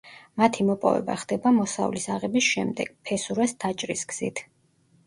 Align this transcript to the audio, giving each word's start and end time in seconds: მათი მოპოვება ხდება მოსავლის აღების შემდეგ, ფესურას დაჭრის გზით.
მათი 0.41 0.63
მოპოვება 0.69 1.17
ხდება 1.25 1.51
მოსავლის 1.59 2.09
აღების 2.17 2.49
შემდეგ, 2.55 2.93
ფესურას 3.11 3.57
დაჭრის 3.67 4.05
გზით. 4.15 4.45